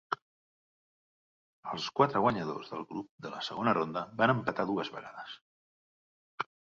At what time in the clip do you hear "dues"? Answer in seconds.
4.71-4.89